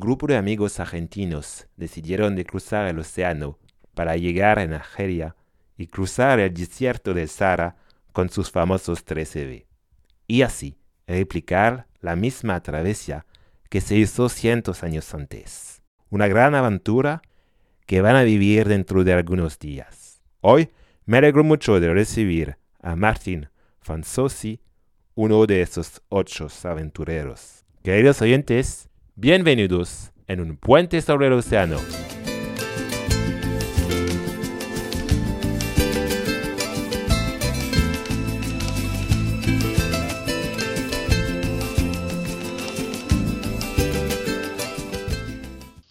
grupo 0.00 0.26
de 0.26 0.36
amigos 0.36 0.80
argentinos 0.80 1.68
decidieron 1.76 2.36
de 2.36 2.44
cruzar 2.44 2.86
el 2.88 2.98
océano 2.98 3.58
para 3.94 4.16
llegar 4.16 4.58
a 4.58 4.62
Argelia 4.62 5.34
y 5.76 5.86
cruzar 5.86 6.40
el 6.40 6.52
desierto 6.52 7.14
del 7.14 7.28
Sahara 7.28 7.76
con 8.12 8.28
sus 8.28 8.50
famosos 8.50 9.06
13B. 9.06 9.66
Y 10.26 10.42
así 10.42 10.76
replicar 11.06 11.86
la 12.00 12.16
misma 12.16 12.60
travesía 12.62 13.26
que 13.70 13.80
se 13.80 13.96
hizo 13.96 14.28
cientos 14.28 14.82
años 14.82 15.12
antes. 15.14 15.82
Una 16.10 16.26
gran 16.26 16.54
aventura 16.54 17.22
que 17.86 18.00
van 18.00 18.16
a 18.16 18.22
vivir 18.22 18.68
dentro 18.68 19.04
de 19.04 19.14
algunos 19.14 19.58
días. 19.58 20.20
Hoy 20.40 20.70
me 21.06 21.18
alegro 21.18 21.44
mucho 21.44 21.80
de 21.80 21.92
recibir 21.92 22.58
a 22.80 22.96
Martín 22.96 23.48
Fanzosi, 23.80 24.60
uno 25.14 25.46
de 25.46 25.62
esos 25.62 26.02
ocho 26.08 26.48
aventureros. 26.64 27.64
Queridos 27.82 28.20
oyentes, 28.20 28.87
bienvenidos 29.20 30.12
en 30.28 30.40
un 30.40 30.56
puente 30.56 31.02
sobre 31.02 31.26
el 31.26 31.32
océano. 31.32 31.76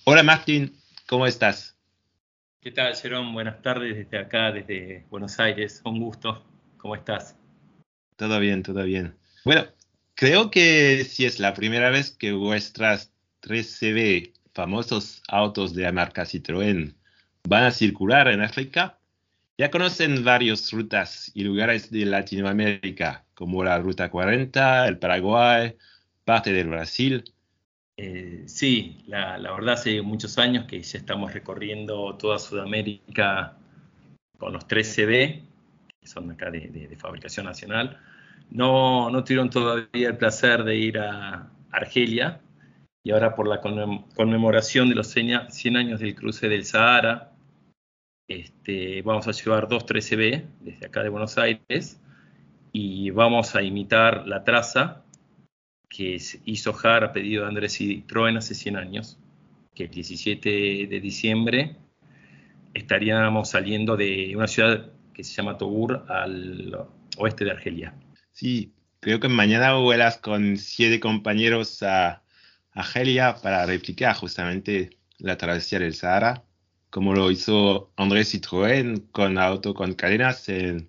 Hola 0.06 0.24
Martín, 0.24 0.74
¿cómo 1.06 1.28
estás? 1.28 1.78
¿Qué 2.62 2.72
tal, 2.72 2.96
Jerón? 2.96 3.34
Buenas 3.34 3.62
tardes 3.62 3.98
desde 3.98 4.20
acá, 4.20 4.54
desde 4.54 5.06
Buenos 5.10 5.38
Aires. 5.38 5.82
Un 5.84 6.00
gusto. 6.00 6.46
¿Cómo 6.78 6.96
estás? 6.96 7.36
Todo 8.16 8.40
bien, 8.40 8.64
todo 8.64 8.84
bien. 8.84 9.18
Bueno, 9.44 9.66
creo 10.16 10.50
que 10.50 11.04
si 11.04 11.26
es 11.26 11.42
la 11.42 11.54
primera 11.54 11.90
vez 11.90 12.12
que 12.12 12.32
vuestras 12.32 13.17
3CB, 13.48 14.34
famosos 14.54 15.22
autos 15.28 15.74
de 15.74 15.84
la 15.84 15.92
marca 15.92 16.24
Citroën, 16.24 16.94
van 17.48 17.64
a 17.64 17.72
circular 17.72 18.28
en 18.28 18.42
África, 18.42 19.00
ya 19.58 19.72
conocen 19.72 20.24
varias 20.24 20.72
rutas 20.72 21.32
y 21.34 21.44
lugares 21.44 21.90
de 21.90 22.06
Latinoamérica, 22.06 23.26
como 23.34 23.64
la 23.64 23.80
Ruta 23.80 24.10
40, 24.12 24.88
el 24.88 25.00
Paraguay, 25.00 25.76
parte 26.26 26.52
del 26.52 26.68
Brasil. 26.68 27.24
Eh, 27.96 28.44
sí, 28.46 29.04
la, 29.08 29.38
verdad 29.40 29.74
hace 29.74 30.02
muchos 30.04 30.38
años 30.38 30.66
que 30.66 30.82
ya 30.82 31.00
estamos 31.00 31.34
recorriendo 31.34 32.16
toda 32.18 32.38
Sudamérica 32.38 33.58
con 34.38 34.54
los 34.54 34.68
3CB, 34.68 35.42
que 36.00 36.08
son 36.08 36.30
acá 36.30 36.52
de, 36.52 36.96
fabricación 37.00 37.48
nacional. 37.48 38.00
No, 38.52 39.10
no 39.10 39.24
tuvieron 39.24 39.50
todavía 39.50 40.10
el 40.10 40.18
placer 40.18 40.64
de 40.64 40.76
ir 40.76 41.00
a 41.00 41.50
Argelia 41.72 42.42
y 43.08 43.12
ahora 43.12 43.36
por 43.36 43.48
la 43.48 43.62
conmemoración 43.62 44.90
de 44.90 44.96
los 44.96 45.08
100 45.08 45.78
años 45.78 46.02
del 46.02 46.14
cruce 46.14 46.50
del 46.50 46.66
Sahara, 46.66 47.32
este, 48.28 49.02
vamos 49.02 49.26
a 49.30 49.32
llevar 49.32 49.70
dos 49.70 49.86
13B 49.86 50.44
desde 50.60 50.88
acá 50.88 51.04
de 51.04 51.08
Buenos 51.08 51.38
Aires 51.38 52.02
y 52.74 53.10
vamos 53.12 53.56
a 53.56 53.64
imitar 53.64 54.28
la 54.28 54.44
traza 54.44 55.06
que 55.88 56.18
hizo 56.44 56.74
JAR 56.74 57.06
a 57.06 57.14
pedido 57.14 57.44
de 57.44 57.48
Andrés 57.48 57.80
Citroën 57.80 58.40
hace 58.40 58.54
100 58.54 58.76
años, 58.76 59.18
que 59.74 59.86
el 59.86 59.90
17 59.90 60.88
de 60.88 61.00
diciembre 61.00 61.78
estaríamos 62.74 63.52
saliendo 63.52 63.96
de 63.96 64.36
una 64.36 64.48
ciudad 64.48 64.92
que 65.14 65.24
se 65.24 65.34
llama 65.34 65.58
Togur 65.58 66.04
al 66.10 66.78
oeste 67.16 67.46
de 67.46 67.52
Argelia. 67.52 67.94
Sí, 68.34 68.74
creo 69.00 69.22
que 69.22 69.30
mañana 69.30 69.76
vuelas 69.76 70.18
con 70.18 70.58
siete 70.58 71.00
compañeros 71.00 71.82
a 71.84 72.22
Argelia 72.78 73.36
para 73.42 73.66
replicar 73.66 74.16
justamente 74.16 74.92
la 75.18 75.36
travesía 75.36 75.80
del 75.80 75.96
Sahara, 75.96 76.44
como 76.92 77.14
lo 77.14 77.32
hizo 77.32 77.92
Andrés 77.98 78.34
Citroën 78.34 79.10
con 79.12 79.40
auto 79.40 79.74
con 79.74 79.94
cadenas 79.96 80.48
en 80.48 80.88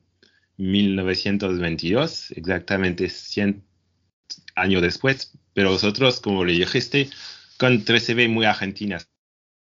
1922, 0.58 2.32
exactamente 2.32 3.08
100 3.08 3.64
año 4.54 4.80
después, 4.82 5.38
pero 5.54 5.70
vosotros, 5.70 6.20
como 6.20 6.44
le 6.44 6.52
dijiste, 6.52 7.08
con 7.58 7.84
13B 7.84 8.28
muy 8.28 8.44
argentinas. 8.44 9.08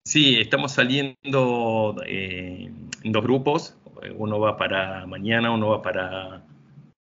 Sí, 0.06 0.36
estamos 0.40 0.72
saliendo 0.72 1.96
eh, 2.06 2.70
en 3.02 3.12
dos 3.12 3.22
grupos. 3.22 3.76
Uno 4.16 4.40
va 4.40 4.56
para 4.56 5.04
mañana, 5.06 5.50
uno 5.50 5.69
va 5.69 5.82
para 5.82 6.42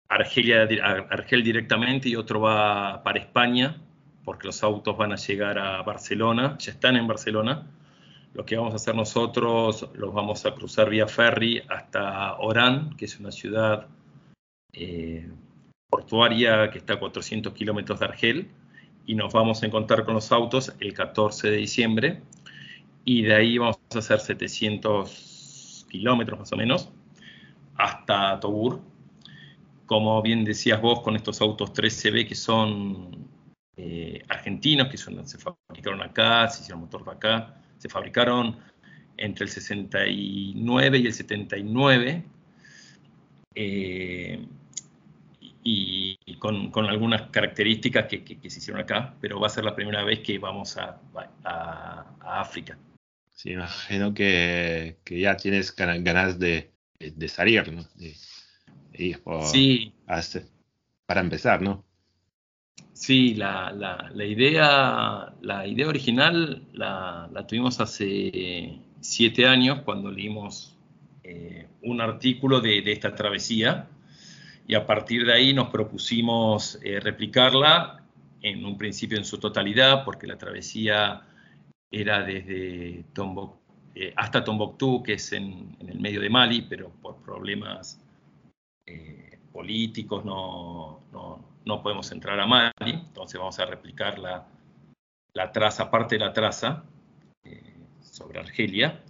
Argelia, 0.07 0.67
Argel 1.09 1.43
directamente 1.43 2.09
y 2.09 2.15
otro 2.15 2.41
va 2.41 3.01
para 3.03 3.19
España, 3.19 3.81
porque 4.23 4.47
los 4.47 4.63
autos 4.63 4.97
van 4.97 5.11
a 5.11 5.15
llegar 5.15 5.57
a 5.57 5.81
Barcelona, 5.83 6.57
ya 6.57 6.71
están 6.71 6.95
en 6.95 7.07
Barcelona. 7.07 7.67
Lo 8.33 8.45
que 8.45 8.57
vamos 8.57 8.73
a 8.73 8.77
hacer 8.77 8.95
nosotros, 8.95 9.89
los 9.93 10.13
vamos 10.13 10.45
a 10.45 10.55
cruzar 10.55 10.89
vía 10.89 11.07
ferry 11.07 11.61
hasta 11.69 12.37
Orán, 12.37 12.95
que 12.95 13.05
es 13.05 13.19
una 13.19 13.31
ciudad 13.31 13.87
eh, 14.71 15.29
portuaria 15.89 16.71
que 16.71 16.79
está 16.79 16.93
a 16.93 16.99
400 16.99 17.53
kilómetros 17.53 17.99
de 17.99 18.05
Argel 18.05 18.51
y 19.05 19.15
nos 19.15 19.31
vamos 19.33 19.61
a 19.61 19.67
encontrar 19.67 20.05
con 20.05 20.15
los 20.15 20.31
autos 20.31 20.73
el 20.79 20.93
14 20.93 21.51
de 21.51 21.57
diciembre 21.57 22.21
y 23.05 23.23
de 23.23 23.35
ahí 23.35 23.57
vamos 23.57 23.77
a 23.93 23.99
hacer 23.99 24.19
700 24.19 25.85
kilómetros 25.89 26.39
más 26.39 26.51
o 26.53 26.55
menos 26.55 26.89
hasta 27.75 28.39
Togur. 28.39 28.81
Como 29.85 30.21
bien 30.21 30.43
decías 30.43 30.81
vos, 30.81 31.01
con 31.01 31.15
estos 31.15 31.41
autos 31.41 31.73
3CB 31.73 32.27
que 32.27 32.35
son 32.35 33.27
eh, 33.75 34.23
argentinos, 34.29 34.87
que 34.87 34.97
son, 34.97 35.27
se 35.27 35.37
fabricaron 35.37 36.01
acá, 36.01 36.47
se 36.49 36.61
hicieron 36.61 36.81
motor 36.81 37.03
de 37.05 37.11
acá, 37.11 37.55
se 37.77 37.89
fabricaron 37.89 38.57
entre 39.17 39.45
el 39.45 39.49
69 39.49 40.97
y 40.97 41.05
el 41.07 41.13
79. 41.13 42.23
Eh, 43.55 44.45
y, 45.65 46.17
con, 46.39 46.71
con, 46.71 46.85
algunas 46.87 47.29
características 47.29 48.07
que, 48.07 48.23
que, 48.23 48.49
se 48.49 48.59
hicieron 48.59 48.81
acá, 48.81 49.15
pero 49.21 49.39
va 49.39 49.47
a 49.47 49.49
ser 49.49 49.63
la 49.63 49.73
primera 49.73 50.03
vez 50.03 50.19
que 50.19 50.37
vamos 50.37 50.75
a, 50.77 50.99
a, 51.45 52.41
África. 52.41 52.77
Sí, 53.31 53.51
imagino 53.51 54.13
que, 54.13 54.97
que, 55.05 55.21
ya 55.21 55.37
tienes 55.37 55.73
ganas 55.75 56.37
de, 56.37 56.73
de 56.99 57.27
salir, 57.29 57.71
¿no? 57.71 57.83
De, 57.95 58.13
sí. 59.45 59.93
para 61.05 61.21
empezar, 61.21 61.61
¿no? 61.61 61.85
Sí, 63.05 63.33
la, 63.33 63.69
la, 64.13 64.25
idea, 64.25 65.33
la 65.41 65.67
idea 65.67 65.89
original 65.89 66.63
la, 66.71 67.29
la, 67.33 67.45
tuvimos 67.45 67.81
hace 67.81 68.79
siete 69.01 69.45
años 69.45 69.81
cuando 69.83 70.09
leímos 70.09 70.77
eh, 71.21 71.67
un 71.81 71.99
artículo 71.99 72.61
de, 72.61 72.81
de 72.81 72.93
esta 72.93 73.13
travesía 73.13 73.89
y 74.65 74.75
a 74.75 74.85
partir 74.85 75.25
de 75.25 75.33
ahí 75.33 75.53
nos 75.53 75.67
propusimos 75.67 76.79
eh, 76.81 77.01
replicarla 77.01 78.05
en 78.41 78.63
un 78.63 78.77
principio 78.77 79.17
en 79.17 79.25
su 79.25 79.37
totalidad, 79.37 80.05
porque 80.05 80.25
la 80.25 80.37
travesía 80.37 81.23
era 81.91 82.23
desde 82.23 83.03
Tombok, 83.11 83.57
eh, 83.95 84.13
hasta 84.15 84.45
Tombuctú, 84.45 85.03
que 85.03 85.15
es 85.15 85.33
en, 85.33 85.75
el 85.85 85.99
medio 85.99 86.21
de 86.21 86.29
Mali, 86.29 86.61
pero 86.69 86.89
por 87.01 87.17
problemas 87.17 88.01
eh, 88.85 89.39
políticos 89.51 90.23
no, 90.23 91.01
podemos 91.81 92.11
entrar 92.11 92.39
a 92.39 92.45
Mali, 92.45 92.91
entonces 92.91 93.39
vamos 93.39 93.59
a 93.59 93.65
replicar 93.65 94.19
la, 94.19 94.47
la 95.33 95.51
traza, 95.51 95.89
parte 95.89 96.15
de 96.15 96.19
la 96.19 96.33
traza 96.33 96.83
sobre 98.01 98.39
Argelia. 98.39 99.01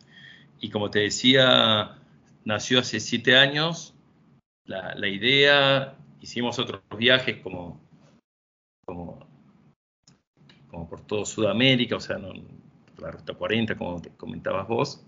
Y 0.59 0.69
como 0.69 0.89
te 0.89 1.00
decía, 1.00 1.97
nació 2.45 2.79
hace 2.79 3.00
siete 3.00 3.38
años 3.38 3.94
la, 4.65 5.07
idea, 5.07 5.97
hicimos 6.21 6.57
otros 6.57 6.81
viajes 6.97 7.38
como, 7.41 7.81
como, 8.85 9.27
como 10.69 10.88
por 10.88 11.01
todo 11.01 11.25
Sudamérica, 11.25 11.97
o 11.97 12.00
sea, 12.00 12.17
la 12.97 13.11
Ruta 13.11 13.33
40, 13.33 13.75
como 13.77 14.01
te 14.01 14.09
comentabas 14.11 14.67
vos. 14.67 15.05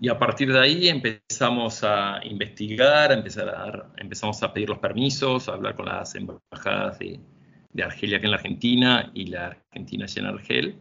Y 0.00 0.08
a 0.08 0.18
partir 0.18 0.50
de 0.52 0.58
ahí 0.58 0.88
empezamos 0.88 1.84
a 1.84 2.20
investigar, 2.24 3.10
a 3.10 3.14
empezar 3.14 3.48
a 3.50 3.92
empezamos 3.98 4.42
a 4.42 4.52
pedir 4.52 4.70
los 4.70 4.78
permisos, 4.78 5.48
a 5.48 5.52
hablar 5.52 5.76
con 5.76 5.86
las 5.86 6.14
embajadas 6.14 6.98
de, 6.98 7.20
Argelia 7.82 8.16
aquí 8.16 8.26
en 8.26 8.30
la 8.32 8.36
Argentina 8.38 9.10
y 9.14 9.26
la 9.26 9.46
Argentina 9.46 10.04
allá 10.04 10.22
en 10.22 10.26
Argel. 10.26 10.76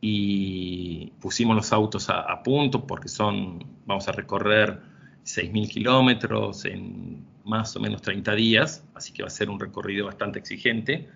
Y 0.00 1.12
pusimos 1.20 1.54
los 1.54 1.72
autos 1.72 2.10
a, 2.10 2.20
a 2.20 2.42
punto 2.42 2.86
porque 2.86 3.08
son, 3.08 3.64
vamos 3.86 4.08
a 4.08 4.12
recorrer 4.12 4.80
6.000 5.24 5.68
kilómetros 5.68 6.64
en 6.64 7.24
más 7.44 7.74
o 7.76 7.80
menos 7.80 8.02
30 8.02 8.34
días, 8.34 8.84
así 8.94 9.12
que 9.12 9.22
va 9.22 9.28
a 9.28 9.30
ser 9.30 9.50
un 9.50 9.60
recorrido 9.60 10.06
bastante 10.06 10.38
exigente. 10.38 11.08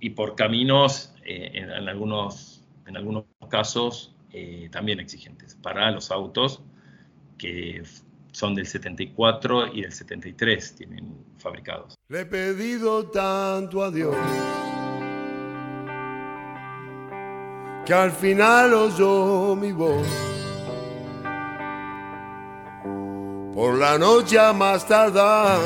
Y 0.00 0.10
por 0.10 0.34
caminos, 0.34 1.14
eh, 1.24 1.50
en, 1.54 1.70
algunos, 1.70 2.64
en 2.86 2.96
algunos 2.96 3.24
casos, 3.50 4.15
eh, 4.38 4.68
también 4.70 5.00
exigentes 5.00 5.54
para 5.54 5.90
los 5.90 6.10
autos 6.10 6.60
que 7.38 7.82
son 8.32 8.54
del 8.54 8.66
74 8.66 9.68
y 9.72 9.80
del 9.80 9.92
73 9.92 10.74
tienen 10.74 11.16
fabricados. 11.38 11.94
Le 12.08 12.20
he 12.20 12.26
pedido 12.26 13.06
tanto 13.06 13.82
a 13.82 13.90
Dios 13.90 14.14
que 17.86 17.94
al 17.94 18.12
final 18.12 18.74
oyó 18.74 19.56
mi 19.56 19.72
voz. 19.72 20.06
Por 23.54 23.78
la 23.78 23.96
noche 23.96 24.38
a 24.38 24.52
más 24.52 24.86
tardar, 24.86 25.58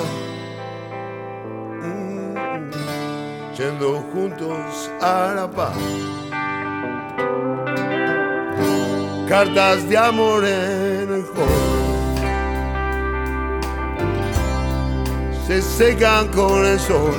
mm, 1.83 3.53
yendo 3.57 4.01
juntos 4.13 4.93
a 5.01 5.33
la 5.35 5.51
paz. 5.51 6.20
Cartas 9.31 9.89
de 9.89 9.97
amor 9.97 10.45
en 10.45 11.15
el 11.15 11.23
juego 11.23 11.47
se 15.47 15.63
secan 15.63 16.27
con 16.33 16.67
el 16.67 16.81
sol. 16.81 17.15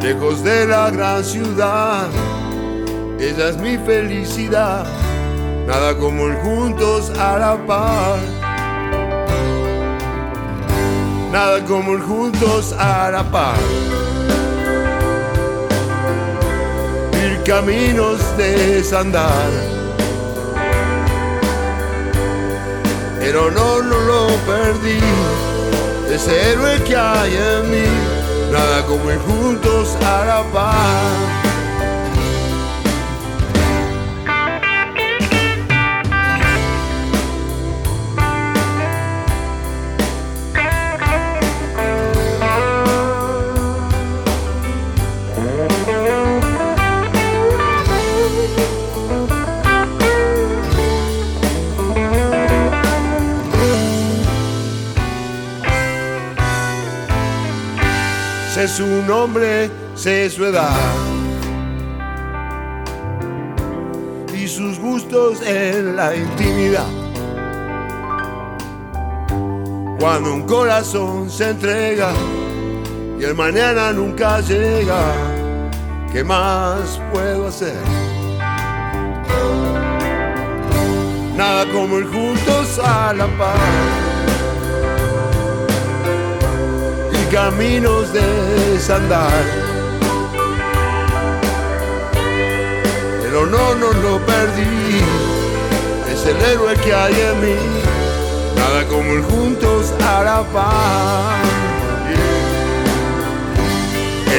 Lejos 0.00 0.44
de 0.44 0.68
la 0.68 0.88
gran 0.90 1.24
ciudad, 1.24 2.06
esa 3.18 3.48
es 3.48 3.56
mi 3.56 3.76
felicidad. 3.76 4.86
Nada 5.66 5.98
como 5.98 6.28
el 6.28 6.36
juntos 6.36 7.10
a 7.18 7.36
la 7.36 7.66
par. 7.66 8.20
Nada 11.32 11.64
como 11.64 11.94
el 11.94 12.02
juntos 12.02 12.72
a 12.78 13.10
la 13.10 13.24
par. 13.24 14.03
Caminos 17.44 18.18
de 18.36 18.76
desandar 18.76 19.74
pero 23.24 23.50
no, 23.50 23.80
no 23.80 23.98
lo 24.00 24.26
perdí. 24.46 25.00
Ese 26.08 26.52
héroe 26.52 26.78
que 26.84 26.94
hay 26.94 27.34
en 27.34 27.70
mí, 27.70 27.86
nada 28.52 28.84
como 28.86 29.10
ir 29.10 29.18
juntos 29.18 29.96
a 30.04 30.24
la 30.26 30.42
paz. 30.52 31.43
Su 58.54 58.86
nombre, 59.02 59.68
sé 59.96 60.30
su 60.30 60.44
edad 60.44 60.70
y 64.32 64.46
sus 64.46 64.78
gustos 64.78 65.42
en 65.42 65.96
la 65.96 66.14
intimidad. 66.14 66.86
Cuando 69.98 70.34
un 70.34 70.42
corazón 70.42 71.28
se 71.28 71.50
entrega 71.50 72.12
y 73.18 73.24
el 73.24 73.34
mañana 73.34 73.92
nunca 73.92 74.40
llega, 74.40 75.02
¿qué 76.12 76.22
más 76.22 77.00
puedo 77.12 77.48
hacer? 77.48 77.74
Nada 81.36 81.66
como 81.72 81.98
el 81.98 82.04
juntos 82.04 82.78
a 82.84 83.12
la 83.14 83.26
paz 83.36 84.03
caminos 87.34 88.12
de 88.12 88.24
desandar. 88.74 89.42
Pero 93.22 93.44
no, 93.46 93.74
no 93.74 93.92
lo 93.92 94.24
perdí, 94.24 95.00
es 96.12 96.26
el 96.26 96.40
héroe 96.40 96.76
que 96.76 96.94
hay 96.94 97.12
en 97.12 97.40
mí, 97.40 97.56
nada 98.54 98.84
como 98.86 99.14
el 99.14 99.22
juntos 99.22 99.92
a 100.00 100.22
la 100.22 100.42
paz. 100.54 101.42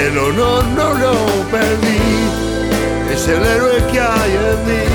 El 0.02 0.18
honor 0.18 0.64
no 0.80 0.94
lo 0.94 1.16
perdí, 1.52 2.00
es 3.14 3.28
el 3.28 3.46
héroe 3.46 3.84
que 3.92 4.00
hay 4.00 4.32
en 4.52 4.60
mí, 4.68 4.86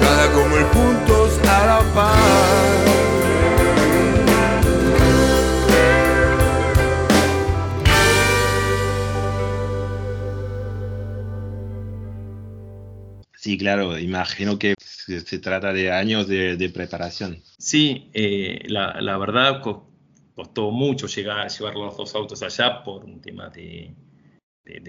nada 0.00 0.26
como 0.32 0.56
el 0.56 0.64
juntos 0.64 1.32
a 1.46 1.66
la 1.66 1.80
paz. 1.94 2.85
Sí, 13.46 13.56
claro, 13.56 13.96
imagino 13.96 14.58
que 14.58 14.74
se, 14.76 15.38
trata 15.38 15.72
de 15.72 15.92
años 15.92 16.26
de, 16.26 16.68
preparación. 16.74 17.40
Sí, 17.58 18.10
eh, 18.12 18.64
la, 18.66 19.16
verdad 19.18 19.62
costó 20.34 20.72
mucho 20.72 21.06
llevar 21.06 21.46
los 21.76 21.96
dos 21.96 22.12
autos 22.16 22.42
allá 22.42 22.82
por 22.82 23.04
un 23.04 23.20
tema 23.20 23.48
de, 23.50 23.94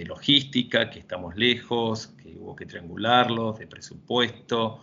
logística, 0.07 0.89
que 0.89 0.97
estamos 0.97 1.35
lejos, 1.35 2.07
que 2.19 2.35
hubo 2.35 2.55
que 2.55 2.65
triangularlos, 2.65 3.59
de 3.59 3.67
presupuesto. 3.67 4.81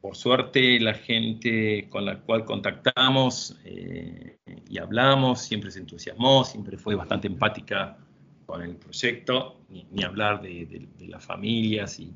Por 0.00 0.16
suerte, 0.16 0.80
la 0.80 0.94
gente 0.94 1.90
con 1.90 2.06
la 2.06 2.20
cual 2.20 2.46
contactamos 2.46 3.58
eh, 3.66 4.38
y 4.66 4.78
hablamos 4.78 5.42
siempre 5.42 5.70
se 5.70 5.80
entusiasmó, 5.80 6.42
siempre 6.42 6.78
fue 6.78 6.94
bastante 6.94 7.26
empática 7.26 7.98
con 8.46 8.62
el 8.62 8.76
proyecto, 8.76 9.60
ni, 9.68 10.02
hablar 10.02 10.40
de, 10.40 10.88
de 10.96 11.06
las 11.06 11.22
familias 11.22 12.00
y, 12.00 12.10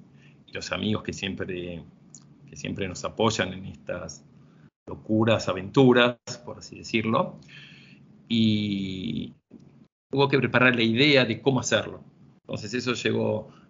los 0.52 0.72
amigos 0.72 1.02
que 1.02 1.12
siempre, 1.12 1.82
que 2.48 2.56
siempre 2.56 2.88
nos 2.88 3.04
apoyan 3.04 3.52
en 3.52 3.66
estas 3.66 4.25
locuras, 4.87 5.49
aventuras, 5.49 6.16
por 6.44 6.58
así 6.58 6.78
decirlo. 6.78 7.38
Y 8.28 9.34
hubo 10.12 10.28
que 10.28 10.38
preparar 10.38 10.75
la 10.75 10.82
idea 10.82 11.25
de 11.25 11.40
cómo 11.40 11.61
hacerlo. 11.61 12.02
Entonces 12.40 12.75
eso 12.75 12.92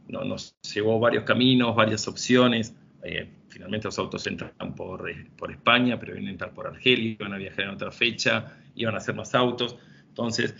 nos 0.09 0.55
llevó 0.75 1.01
varios 1.01 1.25
caminos, 1.25 1.75
varias 1.75 2.07
opciones. 2.09 2.75
Eh, 3.03 3.29
finalmente 3.49 3.87
los 3.87 3.99
autos 3.99 4.27
entran 4.27 4.75
por, 4.75 5.09
eh, 5.11 5.31
por 5.37 5.51
España, 5.51 5.99
pero 5.99 6.13
vienen 6.13 6.29
a 6.29 6.33
entrar 6.33 6.53
por 6.53 6.67
Argelia, 6.67 7.13
iban 7.13 7.33
a 7.33 7.39
viajar 7.39 7.65
en 7.65 7.71
otra 7.71 7.91
fecha, 7.91 8.57
iban 8.75 8.95
a 8.95 8.99
hacer 8.99 9.15
más 9.15 9.35
autos. 9.35 9.77
Entonces, 10.09 10.55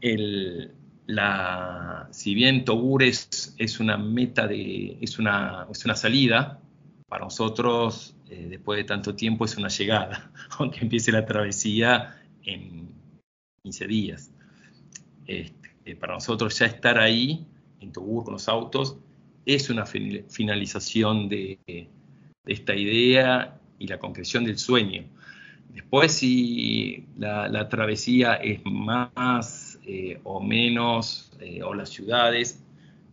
el, 0.00 0.72
la, 1.08 2.06
si 2.10 2.34
bien 2.34 2.66
Togur 2.66 3.02
es, 3.02 3.80
una 3.80 3.96
meta 3.96 4.46
de, 4.46 4.98
es 5.00 5.18
una, 5.18 5.66
es 5.70 5.84
una 5.86 5.94
salida, 5.94 6.60
para 7.08 7.24
nosotros, 7.24 8.14
eh, 8.28 8.46
después 8.50 8.76
de 8.76 8.84
tanto 8.84 9.14
tiempo, 9.14 9.46
es 9.46 9.56
una 9.56 9.68
llegada, 9.68 10.30
aunque 10.58 10.80
empiece 10.80 11.10
la 11.10 11.24
travesía 11.24 12.20
en 12.44 12.90
15 13.62 13.86
días. 13.86 14.30
Este, 15.26 15.96
para 15.96 16.12
nosotros 16.12 16.58
ya 16.58 16.66
estar 16.66 16.98
ahí, 16.98 17.46
en 17.80 17.90
Togur 17.90 18.24
con 18.24 18.34
los 18.34 18.46
autos, 18.46 18.98
es 19.46 19.70
una 19.70 19.86
finalización 19.86 21.30
de, 21.30 21.58
esta 22.44 22.76
idea 22.76 23.58
y 23.78 23.86
la 23.86 23.98
concreción 23.98 24.44
del 24.44 24.58
sueño. 24.58 25.04
Después, 25.72 26.12
si 26.12 27.06
la 27.16 27.68
travesía 27.70 28.34
es 28.34 28.60
más 28.66 29.67
eh, 29.90 30.20
o 30.24 30.38
menos, 30.38 31.32
eh, 31.40 31.62
o 31.62 31.72
las 31.72 31.88
ciudades, 31.88 32.62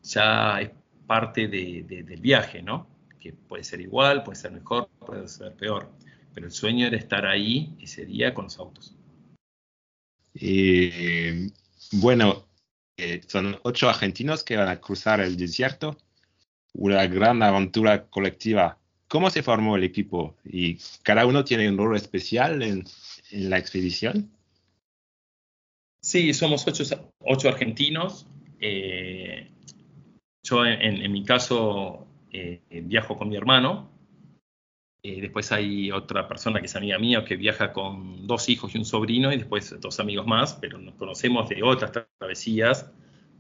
ya 0.04 0.60
es 0.60 0.72
parte 1.08 1.48
del 1.48 2.20
viaje, 2.20 2.62
¿no? 2.62 2.86
Que 3.18 3.32
puede 3.32 3.64
ser 3.64 3.80
igual, 3.80 4.24
puede 4.24 4.36
ser 4.38 4.52
mejor, 4.52 4.90
puede 5.00 5.26
ser 5.30 5.54
peor. 5.54 5.90
Pero 6.34 6.48
el 6.48 6.52
sueño 6.52 6.86
era 6.88 6.98
estar 6.98 7.26
ahí 7.26 7.74
ese 7.80 8.06
día 8.06 8.34
con 8.34 8.46
los 8.46 8.60
autos. 8.60 8.94
bueno, 11.94 12.46
eh, 12.98 13.22
son 13.26 13.58
ocho 13.64 13.88
argentinos 13.88 14.44
que 14.44 14.58
van 14.58 14.68
a 14.68 14.82
cruzar 14.82 15.22
el 15.22 15.38
desierto, 15.38 15.98
una 16.74 17.08
gran 17.08 17.42
aventura 17.42 18.08
colectiva. 18.08 18.80
¿Cómo 19.08 19.30
se 19.30 19.44
formó 19.44 19.78
el 19.78 19.86
equipo? 19.86 20.36
¿Y 20.44 20.78
cada 21.04 21.26
uno 21.26 21.46
tiene 21.46 21.70
un 21.70 21.78
rol 21.78 21.96
especial 21.96 22.62
en 22.62 22.84
la 23.32 23.58
expedición? 23.60 24.35
Sí, 26.06 26.36
somos 26.36 26.64
ocho, 27.18 27.50
argentinos. 27.50 28.28
Eh, 28.60 29.50
yo, 30.44 30.64
en, 30.64 31.12
mi 31.12 31.26
caso, 31.26 32.06
eh, 32.32 32.62
viajo 32.84 33.18
con 33.18 33.28
mi 33.28 33.36
hermano. 33.36 33.90
Eh, 35.02 35.20
después 35.20 35.52
hay 35.52 35.92
otra 35.92 36.28
persona 36.28 36.60
que 36.60 36.68
es 36.68 36.76
amiga 36.76 37.00
mía 37.00 37.26
que 37.26 37.36
viaja 37.38 37.74
con 37.74 38.28
dos 38.28 38.50
hijos 38.50 38.76
y 38.76 38.78
un 38.78 38.86
sobrino, 38.86 39.34
y 39.34 39.38
después 39.38 39.76
dos 39.82 40.00
amigos 40.00 40.28
más, 40.28 40.54
pero 40.54 40.78
nos 40.78 40.94
conocemos 40.94 41.50
de 41.50 41.64
otras 41.64 41.92
travesías. 42.20 42.92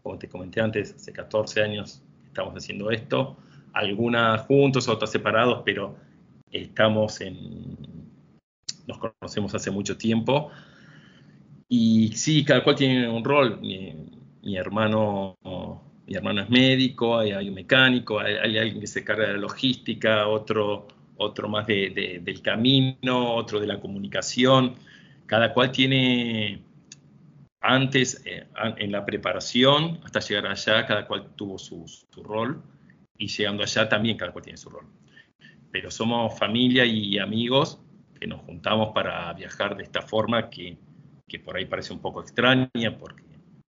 Como 0.02 0.18
te 0.18 0.28
comenté 0.28 0.60
antes, 0.60 0.96
hace 0.96 1.14
14 1.14 1.62
años 1.62 2.02
estamos 2.26 2.56
haciendo 2.56 2.90
esto. 2.90 3.38
Algunas 3.74 4.42
juntos, 4.48 4.88
otras 4.88 5.12
separados, 5.12 5.62
pero 5.64 5.98
estamos 6.52 7.22
en. 7.22 7.78
Nos 8.88 8.98
conocemos 8.98 9.54
hace 9.54 9.70
mucho 9.70 10.00
tiempo. 10.00 10.50
Y 11.68 12.10
sí, 12.16 12.44
cada 12.46 12.64
cual 12.64 12.76
tiene 12.76 13.08
un 13.08 13.24
rol. 13.24 13.60
Mi, 13.62 14.56
hermano 14.56 15.38
mi 16.08 16.16
hermano 16.16 16.42
es 16.42 16.50
médico, 16.50 17.18
hay, 17.18 17.34
un 17.34 17.56
mecánico, 17.56 18.20
hay, 18.20 18.58
alguien 18.58 18.80
que 18.80 18.88
se 18.88 19.04
carga 19.04 19.28
de 19.28 19.34
la 19.34 19.40
logística, 19.40 20.28
otro, 20.28 20.88
otro 21.18 21.50
más 21.50 21.66
del 21.66 22.42
camino, 22.44 23.34
otro 23.34 23.60
de 23.60 23.68
la 23.68 23.80
comunicación. 23.80 24.76
Cada 25.26 25.54
cual 25.54 25.72
tiene, 25.72 26.62
antes, 27.62 28.22
eh, 28.26 28.46
en 28.78 28.92
la 28.92 29.04
preparación, 29.04 30.00
hasta 30.04 30.20
llegar 30.20 30.48
allá, 30.48 30.86
cada 30.86 31.08
cual 31.08 31.34
tuvo 31.36 31.58
su, 31.58 31.88
su 31.88 32.24
rol, 32.24 32.62
y 33.18 33.28
llegando 33.28 33.64
allá 33.64 33.90
también 33.90 34.18
cada 34.18 34.32
cual 34.32 34.44
tiene 34.44 34.58
su 34.58 34.70
rol. 34.70 34.86
Pero 35.72 35.90
somos 35.90 36.38
familia 36.38 36.86
y 36.86 37.18
amigos 37.18 37.80
que 38.20 38.28
nos 38.28 38.42
juntamos 38.42 38.94
para 38.94 39.34
viajar 39.34 39.76
de 39.76 39.84
esta 39.84 40.04
forma 40.04 40.50
que, 40.50 40.78
que 41.27 41.39
por 41.39 41.58
ahí 41.58 41.65
parece 41.65 41.94
un 41.94 42.00
poco 42.00 42.22
extraña, 42.22 42.98
porque 43.00 43.24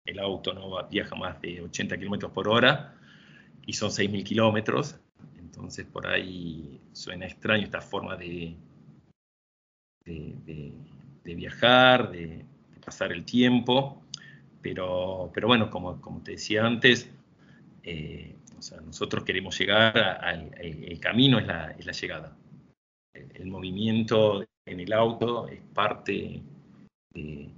el 0.05 0.19
auto 0.19 0.53
no 0.53 0.87
viaja 0.87 1.15
más 1.15 1.41
de 1.41 1.61
80 1.61 1.97
kilómetros 1.97 2.31
por 2.31 2.47
hora 2.47 2.95
y 3.65 3.73
son 3.73 3.89
6.000 3.89 4.23
kilómetros. 4.23 4.99
Entonces 5.37 5.85
por 5.85 6.07
ahí 6.07 6.79
suena 6.93 7.25
extraño 7.25 7.63
esta 7.63 7.81
forma 7.81 8.15
de, 8.15 8.55
de, 10.05 11.35
viajar, 11.35 12.11
de, 12.11 12.45
pasar 12.83 13.11
el 13.11 13.25
tiempo. 13.25 14.01
Pero, 14.61 15.31
pero 15.33 15.47
bueno, 15.47 15.69
como, 15.69 15.99
como 16.01 16.21
te 16.21 16.31
decía 16.31 16.65
antes, 16.65 17.09
eh, 17.83 18.35
nosotros 18.85 19.23
queremos 19.23 19.57
llegar 19.57 19.97
al 19.97 20.51
el 20.59 20.99
camino, 20.99 21.39
es 21.39 21.47
la, 21.47 21.71
es 21.71 21.85
la 21.85 21.91
llegada. 21.91 22.37
El, 23.13 23.47
movimiento 23.47 24.43
en 24.65 24.79
el 24.79 24.93
auto 24.93 25.47
es 25.47 25.59
parte 25.73 26.41
de, 27.13 27.51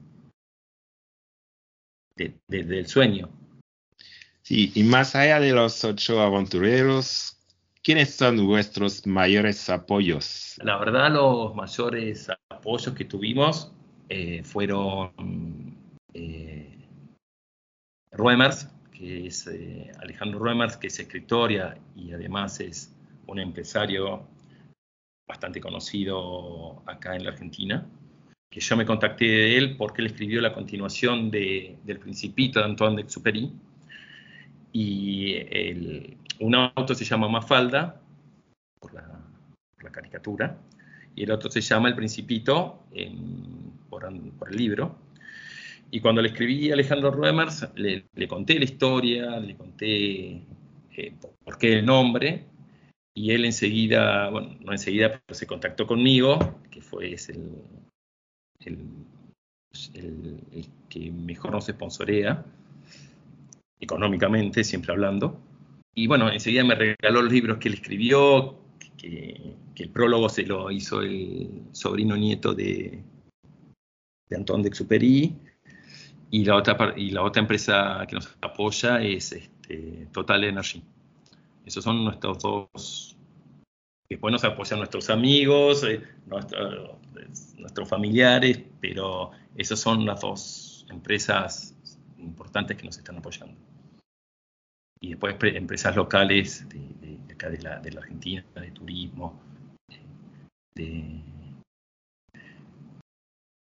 del 2.48 2.88
sueño. 2.88 3.30
Sí, 4.42 4.72
y 4.76 4.84
más 4.84 5.16
allá 5.16 5.40
de 5.40 5.54
los 5.54 5.84
ocho 5.84 6.22
aventureros, 6.22 7.38
¿quiénes 7.82 8.14
son 8.16 8.46
vuestros 8.46 9.08
mayores 9.08 9.70
apoyos? 9.70 10.60
La 10.64 10.78
verdad, 10.78 11.12
los 11.12 11.56
mayores 11.56 12.30
apoyos 12.50 12.94
que 12.94 13.06
tuvimos 13.06 13.72
eh, 14.10 14.44
fueron 14.44 15.78
eh, 16.14 16.78
Ruemers, 18.12 18.68
que 18.92 19.28
es 19.28 19.48
eh, 19.48 19.92
Alejandro 20.02 20.40
Ruemers, 20.40 20.76
que 20.78 20.88
es 20.88 21.00
escritor 21.00 21.52
y 21.52 22.12
además 22.12 22.60
es 22.60 22.94
un 23.28 23.40
empresario 23.40 24.28
bastante 25.26 25.62
conocido 25.62 26.84
acá 26.86 27.16
en 27.16 27.24
la 27.24 27.32
Argentina 27.32 27.88
que 28.54 28.60
yo 28.60 28.78
me 28.78 28.86
contacté 28.86 29.26
de 29.26 29.58
él 29.58 29.76
porque 29.78 30.04
él 30.04 30.06
escribió 30.06 30.40
la 30.40 30.54
continuación 30.54 31.32
de, 31.32 31.76
del 31.84 31.98
Principito 31.98 32.60
de 32.60 32.66
Antoine 32.66 32.98
de 32.98 33.02
Exupéry. 33.02 33.52
Y 34.72 35.34
el, 35.34 36.18
un 36.40 36.54
auto 36.54 36.94
se 36.94 37.04
llama 37.04 37.28
Mafalda, 37.28 38.00
por 38.80 38.94
la, 38.94 39.08
por 39.74 39.84
la, 39.84 39.92
caricatura, 39.92 40.56
y 41.16 41.24
el 41.24 41.32
otro 41.32 41.50
se 41.50 41.62
llama 41.62 41.88
El 41.90 41.96
Principito, 41.96 42.84
por, 43.90 44.08
por, 44.38 44.52
el 44.52 44.56
libro. 44.56 45.00
Y 45.90 46.00
cuando 46.00 46.22
le 46.22 46.28
escribí 46.28 46.70
a 46.70 46.76
Alejandro 46.76 47.10
Ruemers, 47.10 47.68
le, 47.74 48.06
le 48.14 48.28
conté 48.28 48.60
la 48.60 48.66
historia, 48.66 49.40
le 49.40 49.56
conté 49.56 50.44
eh, 50.96 51.16
por 51.44 51.58
qué 51.58 51.80
el 51.80 51.86
nombre, 51.88 52.46
y 53.16 53.32
él 53.32 53.46
enseguida, 53.46 54.30
bueno, 54.30 54.58
no 54.60 54.72
enseguida, 54.74 55.20
pero 55.26 55.36
se 55.36 55.48
contactó 55.48 55.88
conmigo, 55.88 56.60
que 56.70 56.82
fue 56.82 57.08
el, 57.08 57.18
el, 58.66 58.88
que 60.90 61.12
mejor 61.12 61.52
nos 61.52 61.66
sponsorea, 61.66 62.46
económicamente, 63.80 64.64
siempre 64.64 64.94
hablando. 64.94 65.40
Y 65.96 66.08
bueno, 66.08 66.32
enseguida 66.32 66.64
me 66.64 66.76
regaló 66.76 67.22
los 67.22 67.32
libros 67.32 67.58
que 67.58 67.70
él 67.70 67.76
escribió, 67.76 68.60
que, 68.98 69.56
el 69.76 69.90
prólogo 69.90 70.30
se 70.30 70.44
lo 70.44 70.72
hizo 70.72 71.02
el 71.02 71.64
sobrino 71.72 72.16
nieto 72.16 72.54
de, 72.54 73.04
de 74.30 74.36
Antoine 74.36 74.64
de 74.64 74.70
Exupéry, 74.70 75.36
y 76.32 76.46
la, 76.46 76.56
otra, 76.56 76.94
y 76.96 77.12
la 77.12 77.22
otra 77.22 77.42
empresa 77.42 78.06
que 78.08 78.16
nos 78.16 78.36
apoya 78.42 79.02
es 79.02 79.34
este, 79.34 80.08
Total 80.12 80.44
Energy. 80.44 80.82
Esos 81.66 81.84
son 81.84 82.04
nuestros 82.04 82.40
dos. 82.40 83.03
Después 84.14 84.32
nos 84.32 84.44
apoyan 84.44 84.78
nuestros 84.78 85.10
amigos, 85.10 85.84
eh, 85.86 86.04
nuestros 87.58 87.90
familiares, 87.90 88.62
pero 88.80 89.32
esas 89.56 89.80
son 89.80 90.06
las 90.06 90.22
dos 90.22 90.86
empresas 90.92 91.76
importantes 92.20 92.78
que 92.78 92.84
nos 92.84 92.96
están 92.96 93.18
apoyando. 93.18 93.56
Y 95.02 95.10
después 95.10 95.36
empresas 95.42 95.96
locales 95.96 96.64
de, 96.70 97.34
acá 97.34 97.50
de 97.50 97.60
la, 97.64 97.82
Argentina, 97.98 98.46
de 98.54 98.70
turismo, 98.70 99.42
de, 100.76 101.20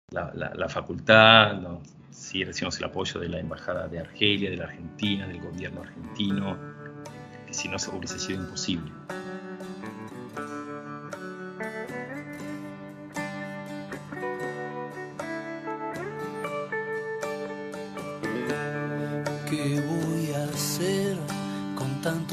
la, 0.10 0.68
facultad, 0.68 1.62
sí 2.10 2.44
recibimos 2.44 2.76
el 2.80 2.86
apoyo 2.86 3.20
de 3.20 3.30
la 3.30 3.40
Embajada 3.40 3.88
de 3.88 4.00
Argelia, 4.00 4.50
de 4.50 4.58
la 4.58 4.64
Argentina, 4.64 5.28
del 5.28 5.42
gobierno 5.42 5.84
argentino, 5.84 6.58
que 7.46 7.54
si 7.54 7.68
no 7.68 7.78
se 7.78 7.92
hubiese 7.92 8.18
sido 8.18 8.42
imposible. 8.42 8.92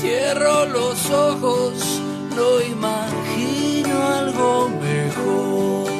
Cierro 0.00 0.66
los 0.66 1.10
ojos, 1.10 1.72
no 2.36 2.60
imagino 2.60 4.02
algo 4.06 4.68
mejor. 4.68 5.90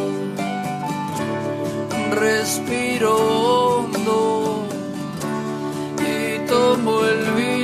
Respiro 2.20 3.16
hondo 3.16 4.66
y 5.98 6.46
tomo 6.46 7.04
el 7.06 7.24
vino. 7.32 7.55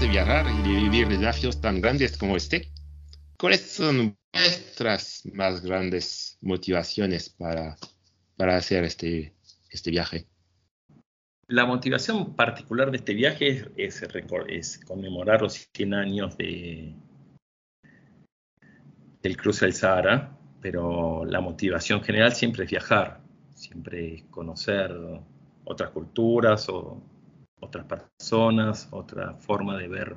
De 0.00 0.08
viajar 0.08 0.46
y 0.50 0.62
de 0.62 0.74
vivir 0.80 1.08
desafíos 1.08 1.60
tan 1.60 1.80
grandes 1.80 2.18
como 2.18 2.36
este, 2.36 2.70
¿cuáles 3.38 3.62
son 3.62 4.16
vuestras 4.32 5.22
más 5.32 5.62
grandes 5.62 6.36
motivaciones 6.42 7.30
para, 7.30 7.76
para 8.36 8.56
hacer 8.56 8.84
este, 8.84 9.34
este 9.70 9.90
viaje? 9.90 10.26
La 11.48 11.64
motivación 11.64 12.34
particular 12.34 12.90
de 12.90 12.98
este 12.98 13.14
viaje 13.14 13.70
es, 13.76 14.80
conmemorar 14.86 15.40
los 15.40 15.68
100 15.72 15.94
años 15.94 16.36
de, 16.36 16.94
del 19.22 19.36
cruce 19.36 19.64
del 19.64 19.74
Sahara, 19.74 20.36
pero 20.60 21.24
la 21.24 21.40
motivación 21.40 22.02
general 22.02 22.34
siempre 22.34 22.64
es 22.64 22.70
viajar, 22.70 23.20
siempre 23.54 24.16
es 24.16 24.24
conocer 24.24 24.94
otras 25.64 25.90
culturas 25.90 26.68
o 26.68 27.15
otras 27.60 27.86
personas, 27.86 28.88
otra 28.90 29.34
forma 29.34 29.76
de 29.78 29.88
ver, 29.88 30.16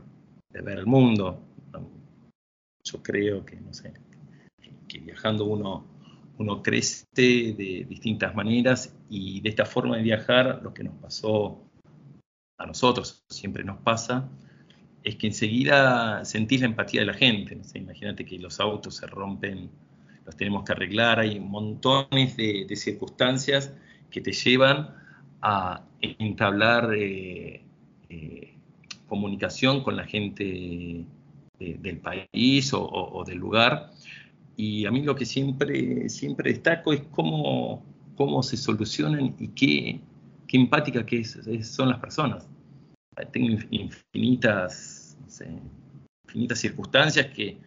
de 0.49 0.61
ver 0.61 0.79
el 0.79 0.85
mundo. 0.85 1.45
Yo 2.83 3.03
creo 3.03 3.45
que, 3.45 3.57
no 3.57 3.73
sé, 3.73 3.93
que, 4.87 4.99
viajando 4.99 5.45
uno, 5.45 5.85
uno 6.37 6.63
crece 6.63 7.05
de 7.15 7.85
distintas 7.87 8.33
maneras 8.35 8.95
y 9.09 9.41
de 9.41 9.49
esta 9.49 9.65
forma 9.65 9.97
de 9.97 10.03
viajar 10.03 10.61
lo 10.63 10.73
que 10.73 10.83
nos 10.83 10.95
pasó 10.95 11.63
a 12.57 12.65
nosotros, 12.65 13.23
siempre 13.29 13.63
nos 13.63 13.79
pasa, 13.81 14.29
es 15.03 15.15
que 15.15 15.27
enseguida 15.27 16.25
sentís 16.25 16.61
la 16.61 16.67
empatía 16.67 17.01
de 17.01 17.07
la 17.07 17.13
gente. 17.13 17.55
¿no? 17.55 17.63
Imagínate 17.73 18.25
que 18.25 18.37
los 18.39 18.59
autos 18.59 18.95
se 18.95 19.07
rompen, 19.07 19.69
los 20.25 20.35
tenemos 20.35 20.63
que 20.63 20.73
arreglar, 20.73 21.19
hay 21.19 21.39
montones 21.39 22.35
de, 22.35 22.65
de 22.67 22.75
circunstancias 22.75 23.73
que 24.09 24.21
te 24.21 24.31
llevan 24.31 24.98
a 25.41 25.83
entablar 26.01 26.93
eh, 26.95 27.61
eh, 28.09 28.53
comunicación 29.07 29.83
con 29.83 29.95
la 29.95 30.05
gente 30.05 31.05
del 31.59 31.97
país 31.97 32.71
o, 32.73 33.23
del 33.27 33.37
lugar. 33.37 33.91
Y 34.55 34.85
a 34.85 34.91
mí 34.91 35.01
lo 35.03 35.15
que 35.15 35.25
siempre, 35.25 36.09
siempre 36.09 36.51
destaco 36.51 36.93
es 36.93 37.01
cómo, 37.11 37.83
cómo 38.15 38.43
se 38.43 38.57
solucionan 38.57 39.35
y 39.39 39.47
qué, 39.49 39.99
qué 40.47 40.57
empática 40.57 41.05
que 41.05 41.19
es- 41.19 41.39
son 41.63 41.89
las 41.89 41.99
personas. 41.99 42.47
Tengo 43.31 43.47
inf- 43.49 43.67
infinitas, 43.71 45.17
infinitas 46.25 46.59
circunstancias 46.59 47.27
que, 47.27 47.57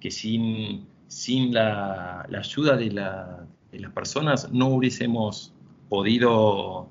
que 0.00 0.10
sin, 0.10 0.86
sin 1.08 1.52
la, 1.52 2.22
ayuda 2.22 2.76
de, 2.76 2.88
de 2.90 3.78
las 3.80 3.92
personas 3.92 4.50
no 4.52 4.68
hubiésemos 4.68 5.52
podido, 5.88 6.88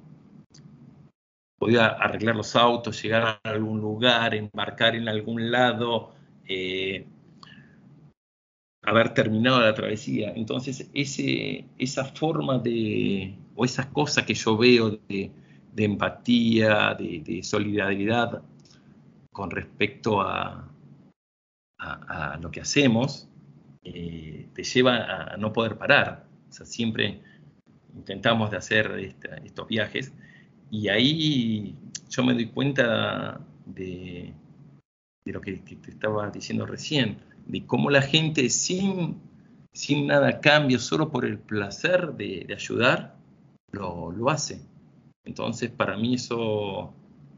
podido 1.62 1.84
arreglar 1.84 2.36
los 2.36 2.56
autos, 2.56 3.00
llegar 3.04 3.40
a 3.44 3.50
algún 3.52 3.80
lugar, 3.80 4.34
embarcar 4.34 4.96
en 4.96 5.08
algún 5.08 5.52
lado, 5.52 6.12
eh, 6.48 7.06
haber 8.82 9.14
terminado 9.14 9.62
la 9.62 9.76
travesía. 9.76 10.34
Entonces, 10.36 10.90
ese, 10.92 11.66
esa 11.78 12.06
forma 12.06 12.58
de, 12.58 13.36
o 13.56 13.64
esas 13.64 13.86
cosas 13.86 14.26
que 14.26 14.34
yo 14.34 14.58
veo 14.58 14.90
de, 15.08 15.32
empatía, 15.78 16.96
de, 16.96 17.42
solidaridad 17.44 18.42
con 19.32 19.52
respecto 19.52 20.20
a, 20.20 20.68
lo 22.42 22.50
que 22.50 22.62
hacemos, 22.62 23.30
eh, 23.84 24.50
te 24.56 24.64
lleva 24.64 25.34
a, 25.34 25.38
no 25.38 25.54
poder 25.54 25.78
parar. 25.78 26.26
O 26.50 26.52
sea, 26.52 26.66
siempre 26.66 27.22
intentamos 27.94 28.50
de 28.50 28.58
hacer 28.58 28.92
esta- 29.00 29.38
estos 29.38 29.68
viajes 29.68 30.12
y 30.72 30.90
ahí 30.90 31.76
yo 32.10 32.24
me 32.24 32.34
doy 32.36 32.48
cuenta 32.48 33.42
de, 33.68 34.34
de 35.26 35.32
lo 35.32 35.42
que, 35.42 35.54
te 35.58 35.92
estaba 35.92 36.30
diciendo 36.32 36.66
recién, 36.66 37.18
de 37.46 37.66
cómo 37.66 37.90
la 37.90 38.02
gente 38.02 38.50
sin, 38.50 39.18
sin 39.74 40.08
nada 40.08 40.40
cambio, 40.42 40.80
solo 40.80 41.10
por 41.12 41.26
el 41.26 41.40
placer 41.40 42.14
de, 42.14 42.46
de 42.48 42.54
ayudar, 42.56 43.18
lo, 43.72 44.12
lo 44.12 44.30
hace. 44.30 44.62
Entonces, 45.26 45.70
para 45.72 45.98
mí 45.98 46.16
eso 46.16 46.94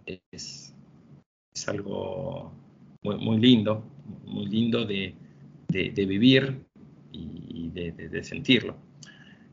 es, 0.06 0.74
es 1.54 1.67
algo 1.69 2.54
muy, 3.04 3.17
lindo, 3.39 3.84
muy 4.26 4.48
lindo 4.48 4.86
de, 4.86 5.15
de- 5.69 5.91
vivir 6.06 6.65
y 7.12 7.69
de, 7.72 7.91
de- 7.93 8.10
de 8.10 8.24
sentirlo. 8.24 8.76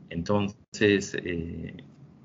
Entonces, 0.09 1.15
eh, 1.23 1.75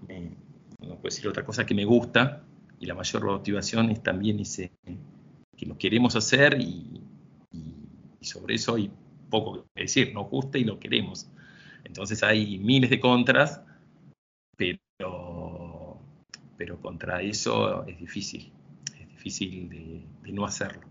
me- 0.08 0.36
no 0.80 0.96
puedo 0.96 1.02
decir 1.04 1.28
otra 1.28 1.44
cosa 1.44 1.64
que 1.64 1.74
me 1.74 1.84
gusta 1.84 2.44
y 2.78 2.86
la 2.86 2.94
mayor 2.94 3.24
motivación 3.24 3.90
es 3.90 4.02
también 4.02 4.40
ese 4.40 4.72
que 5.56 5.66
lo 5.66 5.78
queremos 5.78 6.14
hacer 6.16 6.60
y, 6.60 7.00
sobre 8.20 8.56
eso 8.56 8.74
hay 8.74 8.90
poco 9.30 9.66
que 9.74 9.82
decir, 9.82 10.12
nos 10.12 10.28
gusta 10.28 10.58
y 10.58 10.64
lo 10.64 10.80
queremos. 10.80 11.28
Entonces 11.84 12.22
hay 12.24 12.58
miles 12.58 12.90
de 12.90 12.98
contras, 12.98 13.60
pero, 14.56 16.00
pero 16.56 16.80
contra 16.80 17.22
eso 17.22 17.86
es 17.86 17.98
difícil, 17.98 18.52
es 18.98 19.08
difícil 19.08 19.68
de, 19.68 20.32
no 20.32 20.44
hacerlo. 20.44 20.82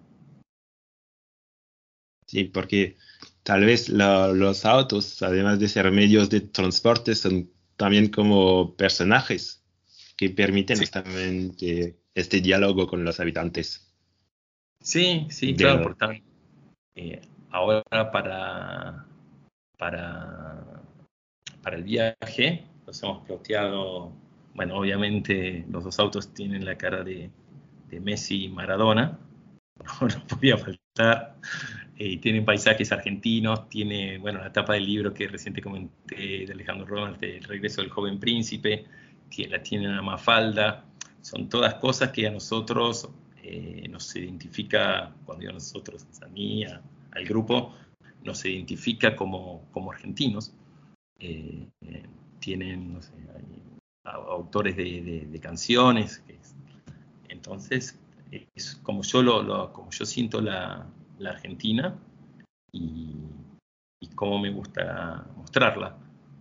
Sí, 2.25 2.45
porque 2.45 2.95
tal 3.43 3.65
vez 3.65 3.89
los 3.89 4.65
autos, 4.65 5.21
además 5.21 5.59
de 5.59 5.67
ser 5.67 5.91
medios 5.91 6.29
de 6.29 6.39
transporte, 6.41 7.15
son 7.15 7.51
también 7.75 8.09
como 8.09 8.75
personajes 8.75 9.64
que 10.15 10.29
permiten 10.29 10.77
Sí. 10.77 10.81
justamente 10.83 11.95
este 12.13 12.41
diálogo 12.41 12.87
con 12.87 13.03
los 13.03 13.19
habitantes. 13.19 13.91
Sí, 14.81 15.27
sí, 15.29 15.53
De- 15.53 15.55
claro, 15.63 15.83
por 15.83 15.95
tanto, 15.95 16.23
eh, 16.95 17.21
ahora 17.49 17.83
para, 18.11 19.05
para, 19.77 20.81
para 21.61 21.75
el 21.77 21.83
viaje 21.83 22.65
los 22.85 23.01
hemos 23.03 23.25
ploteado, 23.25 24.13
bueno, 24.53 24.77
obviamente 24.77 25.65
los 25.69 25.83
dos 25.83 25.99
autos 25.99 26.33
tienen 26.33 26.63
la 26.63 26.77
cara 26.77 27.03
de, 27.03 27.29
de 27.89 27.99
Messi 27.99 28.45
y 28.45 28.49
Maradona, 28.49 29.19
no, 30.01 30.07
no 30.07 30.27
podía 30.27 30.57
faltar, 30.57 31.35
eh, 31.97 32.17
tienen 32.19 32.45
paisajes 32.45 32.91
argentinos, 32.91 33.67
tiene, 33.69 34.17
bueno, 34.19 34.39
la 34.39 34.53
tapa 34.53 34.73
del 34.73 34.85
libro 34.85 35.13
que 35.13 35.27
recién 35.27 35.53
te 35.53 35.61
comenté 35.61 36.45
de 36.45 36.53
Alejandro 36.53 36.85
Ronald, 36.85 37.21
El 37.23 37.43
regreso 37.43 37.81
del 37.81 37.89
joven 37.89 38.19
príncipe, 38.19 38.85
la 39.49 39.61
tiene 39.61 39.87
una 39.89 40.01
mafalda, 40.01 40.85
son 41.21 41.49
todas 41.49 41.75
cosas 41.75 42.11
que 42.11 42.27
a 42.27 42.31
nosotros 42.31 43.09
eh, 43.43 43.87
nos 43.89 44.15
identifica, 44.15 45.13
cuando 45.25 45.41
digo 45.41 45.53
nosotros, 45.53 46.05
a 46.21 46.27
mí, 46.27 46.63
a- 46.65 46.81
al 47.11 47.25
grupo, 47.25 47.73
nos 48.23 48.43
identifica 48.45 49.15
como, 49.15 49.67
como 49.71 49.91
argentinos. 49.91 50.53
Eh, 51.19 51.67
eh, 51.81 52.03
tienen, 52.39 52.99
autores 54.03 54.75
de, 54.77 55.39
canciones. 55.41 56.23
Entonces, 57.29 57.99
es 58.53 58.75
como 58.83 59.01
yo, 59.03 59.23
lo, 59.23 59.73
como 59.73 59.89
yo 59.91 60.05
siento 60.05 60.41
la, 60.41 60.87
Argentina 61.25 61.97
y, 62.71 63.15
y, 63.99 64.07
cómo 64.09 64.39
me 64.39 64.51
gusta 64.51 65.25
mostrarla. 65.37 65.97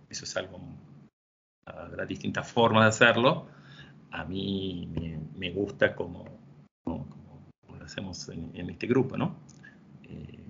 Eso 0.09 0.25
es 0.25 0.37
algo, 0.37 0.59
habrá 1.65 2.05
distintas 2.05 2.51
formas 2.51 2.83
de 2.83 2.89
hacerlo. 2.89 3.47
A 4.11 4.23
mí 4.23 4.87
me, 5.35 5.51
gusta 5.51 5.95
como, 5.95 6.25
como, 6.83 7.07
lo 7.77 7.85
hacemos 7.85 8.29
en, 8.29 8.69
este 8.69 8.87
grupo, 8.87 9.17
¿no? 9.17 9.35
Eh, 10.03 10.43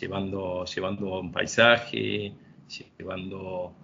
llevando, 0.00 0.64
llevando 0.64 1.20
un 1.20 1.32
paisaje, 1.32 2.34
llevando 2.98 3.74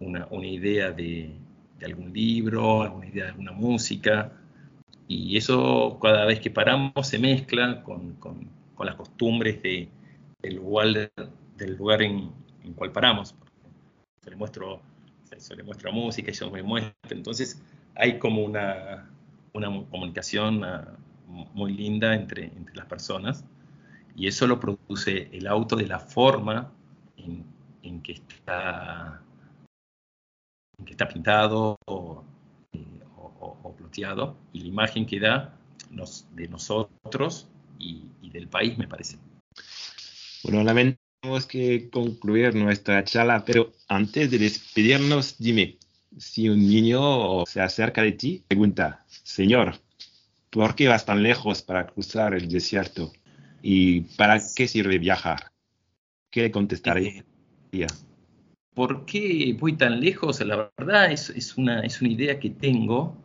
una, 0.00 0.26
una 0.30 0.46
idea 0.46 0.90
de, 0.92 1.34
de 1.78 1.86
algún 1.86 2.12
libro, 2.12 2.82
alguna 2.82 3.06
idea 3.06 3.24
de 3.24 3.30
alguna 3.30 3.52
música, 3.52 4.32
y 5.06 5.36
eso 5.36 5.98
cada 6.00 6.24
vez 6.24 6.40
que 6.40 6.50
paramos 6.50 7.06
se 7.06 7.18
mezcla 7.18 7.82
con, 7.82 8.14
con, 8.14 8.48
con 8.74 8.86
las 8.86 8.94
costumbres 8.96 9.62
de, 9.62 9.88
del 10.42 10.56
lugar, 10.56 11.10
del 11.56 11.76
lugar 11.76 12.02
en, 12.02 12.30
en 12.62 12.72
cual 12.74 12.92
paramos. 12.92 13.34
Le, 14.26 14.36
muestro, 14.36 14.80
se 15.44 15.54
le 15.54 15.62
muestra 15.62 15.92
música 15.92 16.30
y 16.30 16.34
yo 16.34 16.50
me 16.50 16.62
muestro, 16.62 17.16
entonces 17.16 17.62
hay 17.94 18.18
como 18.18 18.42
una, 18.42 19.10
una 19.52 19.68
comunicación 19.90 20.64
ah, 20.64 20.96
muy 21.26 21.74
linda 21.74 22.14
entre, 22.14 22.46
entre 22.46 22.74
las 22.74 22.86
personas. 22.86 23.44
Y 24.16 24.26
eso 24.26 24.46
lo 24.46 24.58
produce 24.58 25.28
el 25.32 25.46
auto 25.46 25.76
de 25.76 25.86
la 25.86 25.98
forma 25.98 26.72
en, 27.16 27.44
en 27.82 28.00
que 28.00 28.12
está 28.12 29.20
que 30.84 30.92
está 30.92 31.08
pintado 31.08 31.76
o, 31.86 32.24
o, 33.40 33.74
ploteado. 33.76 34.36
Y 34.52 34.60
la 34.60 34.68
imagen 34.68 35.06
que 35.06 35.20
da 35.20 35.56
nos, 35.90 36.26
de 36.34 36.48
nosotros 36.48 37.48
y, 37.78 38.08
del 38.30 38.48
país, 38.48 38.76
me 38.76 38.88
parece. 38.88 39.16
Bueno, 40.42 40.60
lamentamos 41.24 41.46
que 41.46 41.88
concluir 41.90 42.54
nuestra 42.54 43.02
charla, 43.04 43.44
pero 43.44 43.72
antes 43.88 44.30
de 44.30 44.38
despedirnos, 44.38 45.36
dime, 45.38 45.78
si 46.18 46.48
un 46.48 46.58
niño 46.58 47.46
se 47.46 47.60
acerca 47.60 48.02
de 48.02 48.12
ti, 48.12 48.44
pregunta, 48.46 49.04
Señor, 49.08 49.74
¿por 50.50 50.74
qué 50.74 50.88
vas 50.88 51.06
tan 51.06 51.22
lejos 51.22 51.62
para 51.62 51.86
cruzar 51.86 52.34
el 52.34 52.48
desierto? 52.48 53.12
¿Y 53.62 54.02
para 54.16 54.40
qué 54.54 54.68
sirve 54.68 54.98
viajar? 54.98 55.50
¿Qué 56.30 56.42
le 56.42 56.50
contestaría? 56.50 57.24
Eh, 57.72 57.86
¿Por 58.74 59.06
qué 59.06 59.56
voy 59.58 59.76
tan 59.76 60.00
lejos? 60.00 60.40
La 60.40 60.70
verdad 60.76 61.10
es, 61.10 61.56
una, 61.56 61.80
es 61.80 62.02
una 62.02 62.10
idea 62.10 62.38
que 62.38 62.50
tengo, 62.50 63.16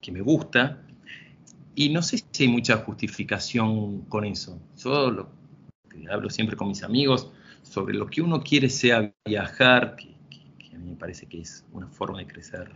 que 0.00 0.12
me 0.12 0.20
gusta, 0.20 0.80
y 1.74 1.88
no 1.88 2.02
sé 2.02 2.22
si 2.30 2.44
hay 2.44 2.48
mucha 2.50 2.76
justificación 2.76 4.02
con 4.02 4.24
eso. 4.24 4.60
Yo 4.76 5.28
hablo 6.10 6.30
siempre 6.30 6.56
con 6.56 6.68
mis 6.68 6.82
amigos 6.82 7.30
sobre 7.62 7.94
lo 7.94 8.06
que 8.06 8.22
uno 8.22 8.42
quiere 8.42 8.68
sea 8.68 9.12
viajar, 9.24 9.96
que, 9.96 10.16
a 10.74 10.78
mí 10.78 10.90
me 10.90 10.96
parece 10.96 11.26
que 11.26 11.40
es 11.40 11.64
una 11.72 11.88
forma 11.88 12.18
de 12.18 12.26
crecer. 12.26 12.72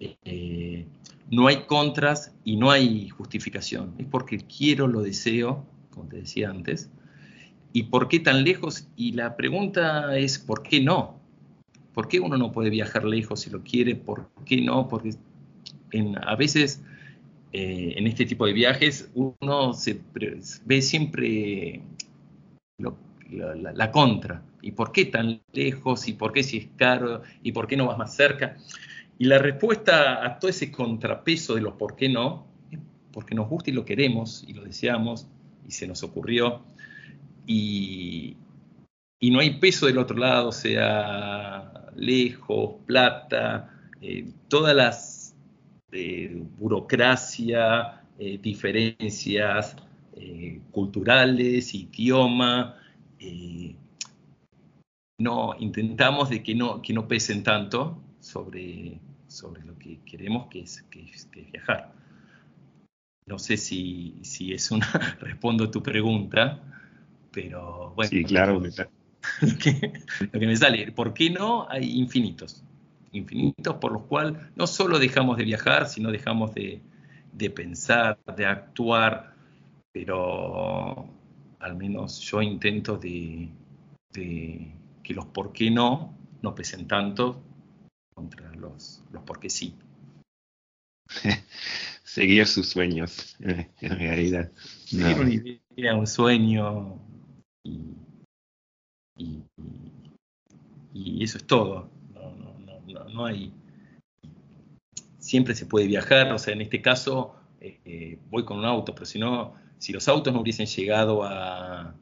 Eh, 0.00 0.86
no 1.30 1.46
hay 1.46 1.64
contras 1.66 2.34
y 2.44 2.56
no 2.56 2.70
hay 2.70 3.08
justificación. 3.08 3.94
Es 3.98 4.06
porque 4.06 4.38
quiero, 4.38 4.86
lo 4.88 5.00
deseo, 5.00 5.64
como 5.90 6.08
te 6.08 6.16
decía 6.16 6.50
antes, 6.50 6.90
¿Y 7.72 7.84
por 7.84 8.08
qué 8.08 8.20
tan 8.20 8.44
lejos? 8.44 8.86
Y 8.96 9.12
la 9.12 9.36
pregunta 9.36 10.16
es, 10.18 10.38
¿por 10.38 10.62
qué 10.62 10.80
no? 10.80 11.20
¿Por 11.94 12.08
qué 12.08 12.20
uno 12.20 12.36
no 12.36 12.52
puede 12.52 12.70
viajar 12.70 13.04
lejos 13.04 13.40
si 13.40 13.50
lo 13.50 13.62
quiere? 13.62 13.96
¿Por 13.96 14.30
qué 14.44 14.60
no? 14.60 14.88
Porque 14.88 15.14
a 16.22 16.36
veces 16.36 16.82
eh, 17.52 17.94
en 17.96 18.06
este 18.06 18.24
tipo 18.24 18.46
de 18.46 18.54
viajes 18.54 19.10
uno 19.14 19.74
se 19.74 20.00
ve 20.64 20.80
siempre 20.80 21.82
la, 22.78 23.90
contra. 23.90 24.42
¿Y 24.62 24.72
por 24.72 24.92
qué 24.92 25.06
tan 25.06 25.42
lejos? 25.52 26.08
¿Y 26.08 26.14
por 26.14 26.32
qué 26.32 26.42
si 26.42 26.58
es 26.58 26.68
caro? 26.76 27.22
¿Y 27.42 27.52
por 27.52 27.66
qué 27.66 27.76
no 27.76 27.86
vas 27.86 27.98
más 27.98 28.14
cerca? 28.14 28.56
Y 29.18 29.26
la 29.26 29.38
respuesta 29.38 30.24
a 30.24 30.38
todo 30.38 30.50
ese 30.50 30.72
contrapeso 30.72 31.54
de 31.54 31.60
los 31.60 31.74
por 31.74 31.96
qué 31.96 32.08
no 32.08 32.46
es 32.70 32.80
porque 33.12 33.34
nos 33.34 33.48
gusta 33.48 33.70
y 33.70 33.74
lo 33.74 33.84
queremos 33.84 34.44
y 34.46 34.54
lo 34.54 34.64
deseamos 34.64 35.26
y 35.66 35.72
se 35.72 35.86
nos 35.86 36.02
ocurrió 36.02 36.62
y, 37.46 38.36
no 39.20 39.40
hay 39.40 39.58
peso 39.58 39.86
del 39.86 39.98
otro 39.98 40.16
lado, 40.16 40.52
sea 40.52 41.90
lejos, 41.94 42.74
plata, 42.86 43.70
eh, 44.00 44.26
todas 44.48 44.74
las 44.74 45.21
eh, 45.92 46.42
burocracia, 46.58 48.02
eh, 48.18 48.38
diferencias 48.38 49.76
culturales, 50.70 51.74
idioma. 51.74 52.76
no, 55.18 55.54
intentamos 55.58 56.30
de 56.30 56.42
que 56.42 56.54
no, 56.54 56.82
que 56.82 56.92
no 56.92 57.08
pesen 57.08 57.42
tanto 57.42 57.98
sobre, 58.20 59.00
sobre 59.26 59.64
lo 59.64 59.76
que 59.78 60.00
queremos, 60.04 60.48
que 60.48 60.60
es, 60.60 60.82
que 60.90 61.02
es 61.02 61.28
viajar. 61.30 61.92
No 63.26 63.38
sé 63.38 63.56
si, 63.56 64.16
si 64.22 64.52
es 64.52 64.70
una, 64.70 64.86
respondo 65.20 65.64
a 65.64 65.70
tu 65.70 65.82
pregunta, 65.82 66.60
pero 67.30 67.92
bueno. 67.94 68.10
Sí, 68.10 68.24
claro. 68.24 68.60
Lo 69.40 70.40
que, 70.40 70.46
me 70.46 70.56
sale, 70.56 70.90
¿por 70.90 71.14
qué 71.14 71.30
no? 71.30 71.68
Hay 71.70 71.96
infinitos. 71.98 72.64
Infinitos 73.12 73.76
por 73.76 73.92
los 73.92 74.02
cuales 74.04 74.34
no 74.56 74.66
solo 74.66 74.98
dejamos 74.98 75.36
de 75.36 75.44
viajar, 75.44 75.86
sino 75.88 76.10
dejamos 76.10 76.54
de, 76.54 76.82
pensar, 77.54 78.18
de 78.36 78.46
actuar, 78.46 79.34
pero 79.92 81.08
al 81.60 81.76
menos 81.76 82.20
yo 82.20 82.42
intento 82.42 82.96
de, 82.96 83.48
que 84.12 85.14
los 85.14 85.26
por 85.26 85.52
qué 85.52 85.70
no 85.70 86.16
no 86.42 86.54
pesen 86.54 86.88
tanto 86.88 87.40
contra 88.14 88.52
los, 88.54 89.02
los 89.12 89.22
por 89.22 89.38
qué 89.38 89.48
sí. 89.48 89.74
Seguir 92.04 92.46
sus 92.46 92.68
sueños, 92.68 93.36
en 93.40 93.98
realidad. 93.98 94.50
Seguir 94.84 95.18
una 95.18 95.32
idea, 95.32 95.94
un 95.94 96.06
sueño, 96.06 96.98
y, 100.94 101.22
eso 101.22 101.38
es 101.38 101.46
todo. 101.46 101.90
No, 102.92 103.26
hay. 103.26 103.52
Siempre 105.18 105.54
se 105.54 105.66
puede 105.66 105.86
viajar, 105.86 106.32
o 106.32 106.38
sea, 106.38 106.52
en 106.52 106.62
este 106.62 106.82
caso 106.82 107.36
eh, 107.60 107.80
eh, 107.84 108.18
voy 108.30 108.44
con 108.44 108.58
un 108.58 108.64
auto, 108.64 108.94
pero 108.94 109.06
si 109.06 109.18
no, 109.18 109.54
si 109.78 109.92
los 109.92 110.08
autos 110.08 110.32
no 110.32 110.40
hubiesen 110.40 110.66
llegado 110.66 111.22
a 111.22 111.94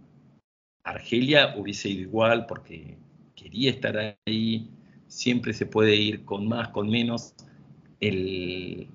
Argelia, 0.85 1.55
hubiese 1.57 1.91
ido 1.91 2.03
igual 2.03 2.47
porque 2.47 2.97
quería 3.35 3.71
estar 3.71 4.17
ahí. 4.27 4.71
Siempre 5.07 5.53
se 5.53 5.67
puede 5.67 5.97
ir 5.97 6.25
con 6.25 6.49
más, 6.49 6.69
con 6.69 6.89
menos. 6.89 7.35
El, 8.01 8.89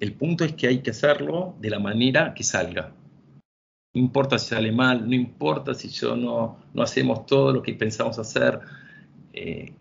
el 0.00 0.12
punto 0.14 0.44
es 0.44 0.54
que 0.54 0.66
hay 0.68 0.78
que 0.78 0.90
hacerlo 0.90 1.54
de 1.60 1.70
la 1.70 1.78
manera 1.78 2.32
que 2.34 2.42
salga. 2.42 2.92
No 3.92 4.00
importa 4.00 4.38
si 4.38 4.50
sale 4.50 4.72
mal, 4.72 5.08
no 5.08 5.14
importa 5.14 5.74
si 5.74 5.88
yo 5.88 6.16
no, 6.16 6.58
no 6.72 6.82
hacemos 6.82 7.26
todo 7.26 7.52
lo 7.52 7.62
que 7.62 7.74
pensamos 7.74 8.18
hacer, 8.18 8.60
eh, 9.32 9.72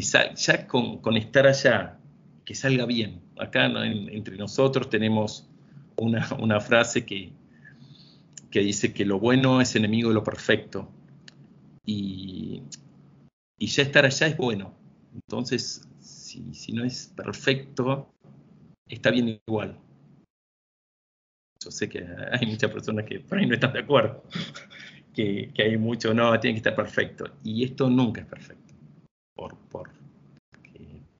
que 0.00 0.34
ya 0.36 0.66
con, 0.66 1.16
estar 1.16 1.46
allá, 1.46 1.98
que 2.44 2.54
salga 2.54 2.86
bien. 2.86 3.20
Acá 3.36 3.66
entre 3.66 4.36
nosotros 4.36 4.90
tenemos 4.90 5.48
una, 5.96 6.60
frase 6.60 7.04
que, 7.04 7.32
que, 8.50 8.60
dice 8.60 8.92
que 8.92 9.04
lo 9.04 9.18
bueno 9.18 9.60
es 9.60 9.74
enemigo 9.76 10.08
de 10.08 10.14
lo 10.14 10.24
perfecto. 10.24 10.90
Y, 11.84 12.62
y 13.58 13.66
ya 13.66 13.82
estar 13.82 14.04
allá 14.04 14.26
es 14.26 14.36
bueno. 14.36 14.74
Entonces, 15.14 15.88
si, 16.00 16.54
si 16.54 16.72
no 16.72 16.84
es 16.84 17.12
perfecto, 17.16 18.12
está 18.88 19.10
bien 19.10 19.40
igual. 19.46 19.78
Yo 21.64 21.70
sé 21.70 21.88
que 21.88 22.06
hay 22.32 22.46
muchas 22.46 22.70
personas 22.70 23.04
que 23.04 23.20
por 23.20 23.38
ahí 23.38 23.46
no 23.46 23.54
están 23.54 23.72
de 23.72 23.80
acuerdo, 23.80 24.22
que, 25.14 25.52
hay 25.58 25.76
mucho, 25.76 26.14
no, 26.14 26.38
tiene 26.38 26.54
que 26.54 26.58
estar 26.58 26.76
perfecto. 26.76 27.24
Y 27.42 27.64
esto 27.64 27.90
nunca 27.90 28.20
es 28.20 28.26
perfecto. 28.26 28.67
Por, 29.38 29.56
por 29.70 29.90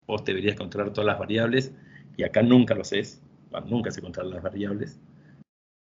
vos 0.09 0.25
deberías 0.25 0.57
controlar 0.57 0.93
todas 0.93 1.07
las 1.07 1.21
variables 1.21 1.73
y 2.17 2.25
acá 2.25 2.43
nunca 2.43 2.75
lo 2.75 2.83
sé, 2.83 3.05
nunca 3.67 3.93
se 3.93 4.03
controlan 4.03 4.35
las 4.35 4.43
variables. 4.43 4.99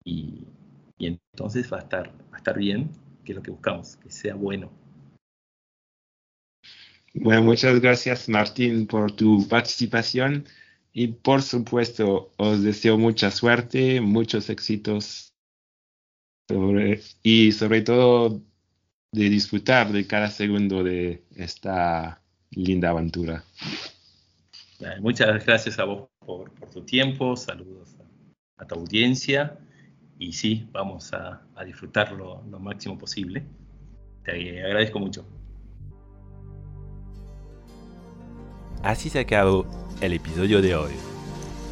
Y, 0.03 0.45
entonces 0.99 1.71
va 1.71 1.77
a, 1.77 1.81
estar, 1.81 2.09
va 2.09 2.35
a 2.35 2.37
estar 2.37 2.57
bien, 2.57 2.89
que 3.23 3.31
es 3.31 3.37
lo 3.37 3.41
que 3.41 3.51
buscamos, 3.51 3.95
que 3.95 4.11
sea 4.11 4.35
bueno. 4.35 4.69
Bueno, 7.13 7.43
muchas 7.43 7.79
gracias 7.79 8.27
Martín 8.27 8.85
por 8.85 9.13
tu 9.13 9.47
participación. 9.47 10.45
Y 10.91 11.07
por 11.07 11.41
supuesto, 11.41 12.31
os 12.37 12.63
deseo 12.63 12.97
mucha 12.97 13.31
suerte, 13.31 14.01
muchos 14.01 14.49
éxitos 14.49 15.33
y 17.23 17.51
sobre 17.53 17.81
todo 17.81 18.41
de 19.11 19.29
disfrutar 19.29 19.91
de 19.91 20.05
cada 20.05 20.29
segundo 20.29 20.83
de 20.83 21.23
esta 21.35 22.21
linda 22.51 22.89
aventura. 22.89 23.43
Muchas 24.99 25.45
gracias 25.45 25.79
a 25.79 25.85
vos 25.85 26.09
por, 26.25 26.51
tu 26.71 26.81
tiempo, 26.81 27.35
saludos 27.35 27.95
a, 28.57 28.65
tu 28.65 28.75
audiencia 28.75 29.57
y 30.19 30.33
sí, 30.33 30.67
vamos 30.71 31.13
a, 31.13 31.41
disfrutarlo 31.65 32.43
lo 32.49 32.59
máximo 32.59 32.97
posible. 32.97 33.43
Te 34.23 34.63
agradezco 34.63 34.99
mucho. 34.99 35.25
Así 38.83 39.09
se 39.09 39.19
acabó 39.19 39.65
el 40.01 40.13
episodio 40.13 40.61
de 40.61 40.75
hoy. 40.75 40.93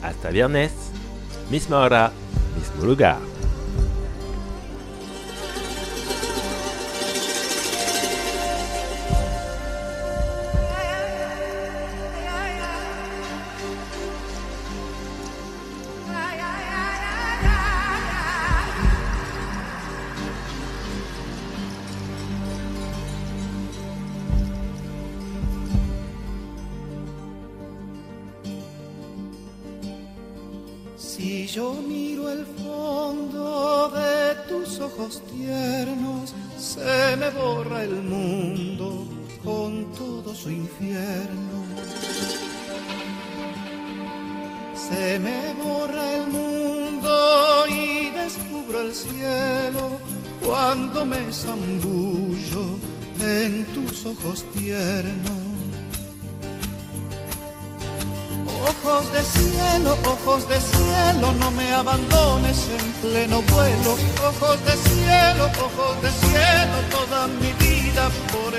Hasta 0.01 0.29
viernes, 0.29 0.91
misma 1.51 1.79
hora, 1.79 2.12
mismo 2.57 2.86
lugar. 2.86 3.33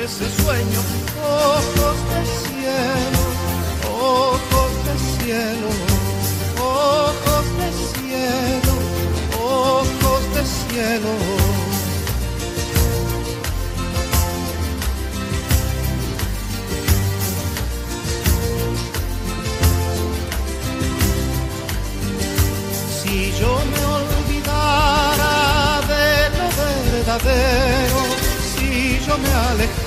Ese 0.05 0.29
sueño. 0.43 0.81
Ojos 1.25 1.97
de 2.11 2.21
cielo, 2.45 3.23
ojos 4.01 4.73
de 4.87 4.95
cielo, 5.17 5.71
ojos 6.61 7.45
de 7.61 7.69
cielo, 7.90 8.75
ojos 9.40 10.23
de 10.35 10.43
cielo. 10.45 11.12
yo 23.40 23.53
me 23.73 23.85
olvidara 23.99 25.35
de 25.88 26.31
lo 26.37 26.47
verdadero, 26.59 28.01
si 28.55 29.01
yo 29.07 29.19
me 29.19 29.29
alejara 29.29 29.84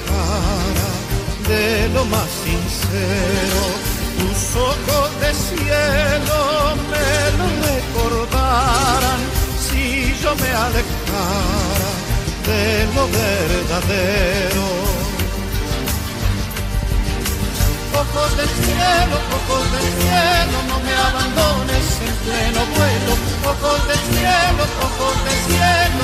de 1.58 1.90
lo 1.90 2.06
más 2.06 2.30
sincero, 2.46 3.62
tus 4.20 4.56
ojos 4.56 5.10
de 5.22 5.32
cielo 5.34 6.40
me 6.92 7.10
lo 7.38 7.48
recordaran, 7.68 9.20
si 9.66 10.14
yo 10.22 10.36
me 10.36 10.50
alejara 10.66 11.92
de 12.48 12.86
lo 12.96 13.04
verdadero. 13.22 14.68
ojos 18.02 18.38
del 18.38 18.50
cielo, 18.50 19.16
ojos 19.38 19.66
del 19.74 19.88
cielo, 20.02 20.58
no 20.70 20.78
me 20.86 20.94
abandones 21.08 21.86
en 22.08 22.14
pleno 22.26 22.62
vuelo. 22.76 23.14
Ojos 23.54 23.80
del 23.88 24.02
cielo, 24.14 24.64
ojos 24.88 25.16
del 25.26 25.40
cielo, 25.50 26.04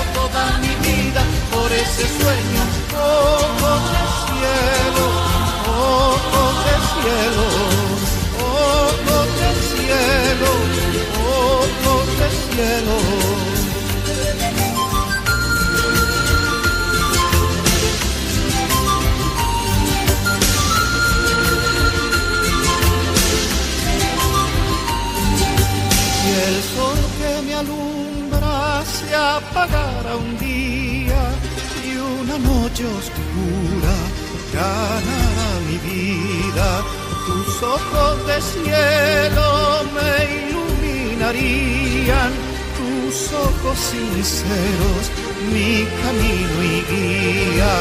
ojos 37.75 38.27
de 38.27 38.41
cielo 38.41 39.45
me 39.95 40.11
iluminarían, 40.47 42.31
tus 42.77 43.33
ojos 43.33 43.77
sinceros 43.91 45.03
mi 45.51 45.85
camino 46.01 46.57
y 46.63 46.75
guía 46.89 47.75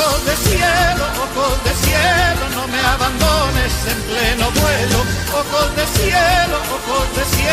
ojos 0.00 0.24
de 0.24 0.36
cielo, 0.36 1.04
ojos 1.26 1.64
de 1.64 1.72
cielo, 1.84 2.44
no 2.54 2.66
me 2.68 2.80
abandones 2.80 3.72
en 3.92 3.98
pleno 4.08 4.50
vuelo. 4.50 4.98
Ojos 5.40 5.76
de 5.76 5.86
cielo, 5.98 6.56
ojos 6.76 7.06
de 7.16 7.24
cielo, 7.36 7.49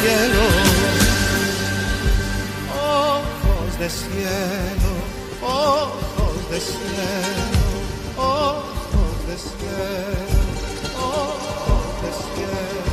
cielo, 0.00 0.44
ojos 2.72 3.78
de 3.78 3.90
cielo, 3.90 4.92
ojos 5.42 6.50
de 6.50 6.60
cielo, 6.60 7.66
ojos 8.16 9.26
de 9.28 9.36
cielo, 9.36 10.40
ojos 10.96 12.02
de 12.02 12.10
cielo. 12.22 12.89